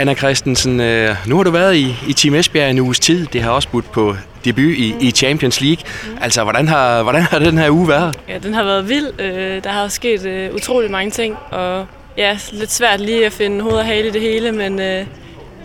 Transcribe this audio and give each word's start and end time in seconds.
Anna 0.00 0.14
Christensen, 0.14 0.80
øh, 0.80 1.16
nu 1.26 1.36
har 1.36 1.42
du 1.42 1.50
været 1.50 1.76
i, 1.76 1.96
i 2.08 2.12
Team 2.12 2.34
Esbjerg 2.34 2.70
en 2.70 2.78
uges 2.78 3.00
tid. 3.00 3.26
Det 3.26 3.42
har 3.42 3.50
også 3.50 3.68
budt 3.68 3.92
på 3.92 4.16
debut 4.44 4.74
i, 4.76 4.94
i 5.00 5.10
Champions 5.10 5.60
League. 5.60 5.84
Mm. 6.04 6.18
Altså, 6.20 6.42
hvordan 6.42 6.68
har, 6.68 7.02
hvordan 7.02 7.22
har 7.22 7.38
den 7.38 7.58
her 7.58 7.70
uge 7.70 7.88
været? 7.88 8.16
Ja, 8.28 8.38
den 8.38 8.54
har 8.54 8.64
været 8.64 8.88
vild. 8.88 9.20
Øh, 9.20 9.64
der 9.64 9.70
har 9.70 9.88
sket 9.88 10.26
øh, 10.26 10.54
utrolig 10.54 10.90
mange 10.90 11.10
ting, 11.10 11.36
og 11.50 11.86
ja, 12.16 12.38
lidt 12.52 12.72
svært 12.72 13.00
lige 13.00 13.26
at 13.26 13.32
finde 13.32 13.62
hoved 13.62 13.76
og 13.76 13.84
hale 13.84 14.08
i 14.08 14.10
det 14.10 14.20
hele, 14.20 14.52
men, 14.52 14.80
øh, 14.80 15.06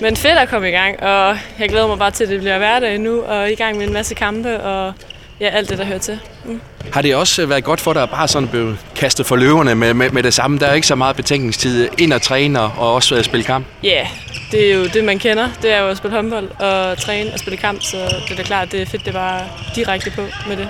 men 0.01 0.15
fedt 0.15 0.37
at 0.37 0.49
komme 0.49 0.69
i 0.69 0.71
gang, 0.71 1.03
og 1.03 1.37
jeg 1.59 1.69
glæder 1.69 1.87
mig 1.87 1.97
bare 1.97 2.11
til, 2.11 2.23
at 2.23 2.29
det 2.29 2.39
bliver 2.39 2.57
hverdag 2.57 2.99
nu, 2.99 3.21
og 3.21 3.51
i 3.51 3.55
gang 3.55 3.77
med 3.77 3.87
en 3.87 3.93
masse 3.93 4.15
kampe, 4.15 4.61
og 4.61 4.93
ja, 5.39 5.49
alt 5.49 5.69
det, 5.69 5.77
der 5.77 5.85
hører 5.85 5.99
til. 5.99 6.19
Mm. 6.45 6.61
Har 6.93 7.01
det 7.01 7.15
også 7.15 7.45
været 7.45 7.63
godt 7.63 7.81
for 7.81 7.93
dig 7.93 8.03
at 8.03 8.09
bare 8.09 8.27
sådan 8.27 8.47
blive 8.47 8.77
kastet 8.95 9.25
for 9.25 9.35
løverne 9.35 9.75
med, 9.75 9.93
med, 9.93 10.09
med 10.09 10.23
det 10.23 10.33
samme? 10.33 10.59
Der 10.59 10.67
er 10.67 10.73
ikke 10.73 10.87
så 10.87 10.95
meget 10.95 11.15
betænkningstid 11.15 11.89
ind 11.97 12.13
og 12.13 12.21
træne 12.21 12.61
og 12.61 12.93
også 12.93 13.15
at 13.15 13.25
spille 13.25 13.43
kamp? 13.43 13.65
Ja, 13.83 13.89
yeah, 13.89 14.07
det 14.51 14.71
er 14.71 14.75
jo 14.75 14.85
det, 14.85 15.03
man 15.03 15.19
kender. 15.19 15.49
Det 15.61 15.71
er 15.71 15.81
jo 15.81 15.87
at 15.87 15.97
spille 15.97 16.15
håndbold 16.15 16.49
og 16.59 16.97
træne 16.97 17.33
og 17.33 17.39
spille 17.39 17.57
kamp, 17.57 17.81
så 17.81 17.97
det 17.97 18.31
er 18.31 18.35
da 18.35 18.43
klart, 18.43 18.71
det 18.71 18.81
er 18.81 18.85
fedt, 18.85 19.05
det 19.05 19.13
var 19.13 19.43
direkte 19.75 20.11
på 20.11 20.21
med 20.47 20.57
det. 20.57 20.69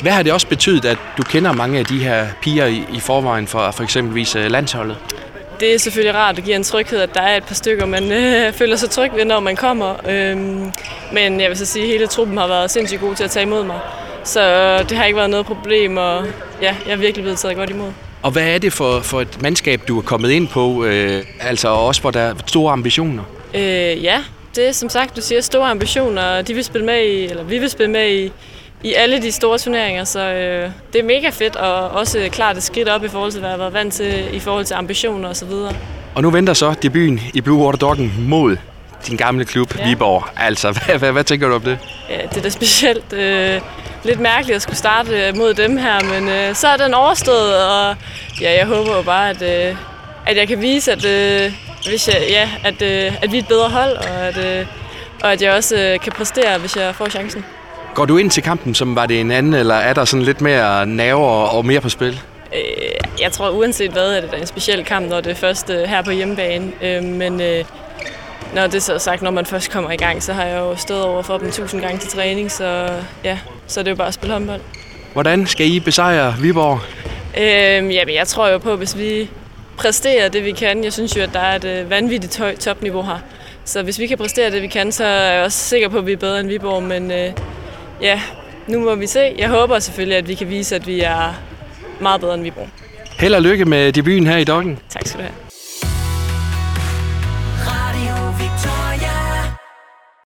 Hvad 0.00 0.12
har 0.12 0.22
det 0.22 0.32
også 0.32 0.46
betydet, 0.46 0.84
at 0.84 0.98
du 1.18 1.22
kender 1.22 1.52
mange 1.52 1.78
af 1.78 1.84
de 1.84 1.98
her 1.98 2.26
piger 2.42 2.66
i, 2.66 2.84
i 2.92 3.00
forvejen 3.00 3.46
for 3.46 3.70
for 3.70 3.82
eksempelvis 3.82 4.34
landsholdet? 4.34 4.96
Det 5.60 5.74
er 5.74 5.78
selvfølgelig 5.78 6.14
rart, 6.14 6.38
at 6.38 6.44
give 6.44 6.56
en 6.56 6.64
tryghed, 6.64 7.00
at 7.00 7.14
der 7.14 7.20
er 7.20 7.36
et 7.36 7.44
par 7.44 7.54
stykker, 7.54 7.86
man 7.86 8.12
øh, 8.12 8.52
føler 8.58 8.76
sig 8.76 8.90
tryg 8.90 9.10
ved, 9.14 9.24
når 9.24 9.40
man 9.40 9.56
kommer. 9.56 9.94
Øhm, 10.08 10.72
men 11.12 11.40
jeg 11.40 11.48
vil 11.48 11.56
så 11.58 11.66
sige, 11.66 11.82
at 11.82 11.88
hele 11.88 12.06
truppen 12.06 12.38
har 12.38 12.46
været 12.46 12.70
sindssygt 12.70 13.00
god 13.00 13.14
til 13.14 13.24
at 13.24 13.30
tage 13.30 13.46
imod 13.46 13.64
mig. 13.64 13.78
Så 14.24 14.78
det 14.88 14.96
har 14.96 15.04
ikke 15.04 15.16
været 15.16 15.30
noget 15.30 15.46
problem, 15.46 15.96
og 15.96 16.26
ja, 16.62 16.76
jeg 16.86 16.92
er 16.92 16.96
virkelig 16.96 17.22
blevet 17.22 17.38
taget 17.38 17.56
godt 17.56 17.70
imod. 17.70 17.92
Og 18.26 18.32
hvad 18.32 18.54
er 18.54 18.58
det 18.58 18.72
for, 18.72 19.00
for 19.00 19.20
et 19.20 19.42
mandskab, 19.42 19.80
du 19.88 19.98
er 19.98 20.02
kommet 20.02 20.30
ind 20.30 20.48
på? 20.48 20.84
Øh, 20.84 21.24
altså 21.40 21.68
også, 21.68 22.00
hvor 22.00 22.10
der 22.10 22.20
er 22.20 22.34
store 22.46 22.72
ambitioner? 22.72 23.22
Øh, 23.54 23.62
ja, 24.04 24.22
det 24.56 24.68
er 24.68 24.72
som 24.72 24.88
sagt, 24.88 25.16
du 25.16 25.20
siger 25.20 25.40
store 25.40 25.70
ambitioner. 25.70 26.42
De 26.42 26.54
vil 26.54 26.64
spille 26.64 26.86
med 26.86 27.02
i, 27.02 27.24
eller 27.24 27.44
vi 27.44 27.58
vil 27.58 27.70
spille 27.70 27.92
med 27.92 28.10
i, 28.10 28.32
i 28.82 28.94
alle 28.94 29.22
de 29.22 29.32
store 29.32 29.58
turneringer, 29.58 30.04
så 30.04 30.20
øh, 30.20 30.70
det 30.92 31.00
er 31.00 31.04
mega 31.04 31.28
fedt, 31.28 31.56
og 31.56 31.88
også 31.88 32.28
klart 32.32 32.56
et 32.56 32.62
skridt 32.62 32.88
op 32.88 33.04
i 33.04 33.08
forhold 33.08 33.32
til, 33.32 33.40
hvad 33.40 33.50
jeg 33.50 33.54
har 33.54 33.58
været 33.58 33.72
vant 33.72 33.94
til, 33.94 34.24
i 34.32 34.38
forhold 34.38 34.64
til 34.64 34.74
ambitioner 34.74 35.28
osv. 35.28 35.50
Og, 35.50 35.74
og 36.14 36.22
nu 36.22 36.30
venter 36.30 36.54
så 36.54 36.74
debuten 36.82 37.20
i 37.34 37.40
Blue 37.40 37.64
Water 37.64 37.78
Doggen 37.78 38.12
mod 38.18 38.56
din 39.06 39.16
gamle 39.16 39.44
klub, 39.44 39.78
ja. 39.78 39.88
Viborg. 39.88 40.24
Altså, 40.36 40.72
hvad, 40.86 40.98
hvad, 40.98 41.12
hvad 41.12 41.24
tænker 41.24 41.48
du 41.48 41.54
om 41.54 41.62
det? 41.62 41.78
Ja, 42.10 42.22
det 42.22 42.36
er 42.36 42.42
da 42.42 42.48
specielt 42.48 43.12
øh, 43.12 43.60
lidt 44.06 44.20
mærkeligt 44.20 44.56
at 44.56 44.62
skulle 44.62 44.76
starte 44.76 45.32
mod 45.36 45.54
dem 45.54 45.76
her, 45.76 46.20
men 46.20 46.28
øh, 46.28 46.54
så 46.54 46.68
er 46.68 46.76
den 46.76 46.94
overstået, 46.94 47.64
og 47.64 47.96
ja, 48.40 48.58
jeg 48.58 48.66
håber 48.66 48.96
jo 48.96 49.02
bare, 49.02 49.30
at, 49.30 49.42
øh, 49.42 49.76
at 50.26 50.36
jeg 50.36 50.48
kan 50.48 50.60
vise, 50.60 50.92
at, 50.92 51.04
øh, 51.04 51.52
hvis 51.88 52.08
jeg, 52.08 52.16
ja, 52.28 52.50
at, 52.64 52.82
øh, 52.82 53.22
at 53.22 53.32
vi 53.32 53.38
er 53.38 53.42
et 53.42 53.48
bedre 53.48 53.68
hold, 53.68 53.96
og 53.96 54.26
at, 54.26 54.60
øh, 54.60 54.66
og 55.22 55.32
at 55.32 55.42
jeg 55.42 55.52
også 55.52 55.76
øh, 55.76 56.00
kan 56.00 56.12
præstere, 56.12 56.58
hvis 56.58 56.76
jeg 56.76 56.94
får 56.94 57.08
chancen. 57.08 57.44
Går 57.94 58.04
du 58.04 58.16
ind 58.16 58.30
til 58.30 58.42
kampen, 58.42 58.74
som 58.74 58.96
var 58.96 59.06
det 59.06 59.20
en 59.20 59.30
anden, 59.30 59.54
eller 59.54 59.74
er 59.74 59.94
der 59.94 60.04
sådan 60.04 60.24
lidt 60.24 60.40
mere 60.40 60.86
nerver 60.86 61.46
og 61.48 61.66
mere 61.66 61.80
på 61.80 61.88
spil? 61.88 62.20
Øh, 62.54 63.20
jeg 63.20 63.32
tror 63.32 63.50
uanset 63.50 63.90
hvad, 63.90 64.16
er 64.16 64.20
det 64.20 64.40
en 64.40 64.46
speciel 64.46 64.84
kamp, 64.84 65.08
når 65.08 65.20
det 65.20 65.30
er 65.30 65.34
først 65.34 65.70
øh, 65.70 65.82
her 65.82 66.02
på 66.02 66.10
hjemmebane. 66.10 66.72
Øh, 66.82 67.04
men 67.04 67.40
øh, 67.40 67.64
når 68.54 68.66
det 68.66 68.82
så 68.82 68.94
er 68.94 68.98
sagt, 68.98 69.22
når 69.22 69.30
man 69.30 69.46
først 69.46 69.70
kommer 69.70 69.90
i 69.90 69.96
gang, 69.96 70.22
så 70.22 70.32
har 70.32 70.44
jeg 70.44 70.58
jo 70.58 70.76
stået 70.76 71.04
over 71.04 71.22
for 71.22 71.38
dem 71.38 71.50
tusind 71.50 71.80
gange 71.80 71.98
til 71.98 72.10
træning, 72.10 72.50
så 72.50 72.88
ja, 73.24 73.38
så 73.66 73.80
det 73.80 73.86
er 73.88 73.90
jo 73.92 73.96
bare 73.96 74.08
at 74.08 74.14
spille 74.14 74.32
håndbold. 74.32 74.60
Hvordan 75.12 75.46
skal 75.46 75.66
I 75.66 75.80
besejre 75.80 76.34
Viborg? 76.40 76.80
Øh, 77.38 77.94
jamen, 77.94 78.14
jeg 78.14 78.28
tror 78.28 78.48
jo 78.48 78.58
på, 78.58 78.76
hvis 78.76 78.98
vi 78.98 79.30
præsterer 79.76 80.28
det, 80.28 80.44
vi 80.44 80.52
kan. 80.52 80.84
Jeg 80.84 80.92
synes 80.92 81.16
jo, 81.16 81.22
at 81.22 81.30
der 81.32 81.40
er 81.40 81.56
et 81.56 81.64
øh, 81.64 81.90
vanvittigt 81.90 82.38
højt 82.38 82.58
topniveau 82.58 83.02
her. 83.02 83.18
Så 83.64 83.82
hvis 83.82 83.98
vi 83.98 84.06
kan 84.06 84.18
præstere 84.18 84.50
det, 84.50 84.62
vi 84.62 84.66
kan, 84.66 84.92
så 84.92 85.04
er 85.04 85.32
jeg 85.32 85.44
også 85.44 85.58
sikker 85.58 85.88
på, 85.88 85.98
at 85.98 86.06
vi 86.06 86.12
er 86.12 86.16
bedre 86.16 86.40
end 86.40 86.48
Viborg. 86.48 86.82
Men 86.82 87.10
øh, 87.10 87.32
ja, 88.00 88.20
nu 88.66 88.80
må 88.80 88.94
vi 88.94 89.06
se. 89.06 89.34
Jeg 89.38 89.48
håber 89.48 89.78
selvfølgelig, 89.78 90.18
at 90.18 90.28
vi 90.28 90.34
kan 90.34 90.48
vise, 90.48 90.74
at 90.76 90.86
vi 90.86 91.00
er 91.00 91.34
meget 92.00 92.20
bedre 92.20 92.34
end 92.34 92.42
Viborg. 92.42 92.68
Held 93.18 93.34
og 93.34 93.42
lykke 93.42 93.64
med 93.64 93.92
debuten 93.92 94.26
her 94.26 94.36
i 94.36 94.44
Dokken. 94.44 94.78
Tak 94.88 95.06
skal 95.06 95.20
du 95.20 95.24
have. 95.24 95.45